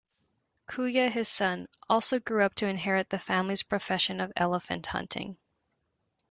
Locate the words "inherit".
2.65-3.11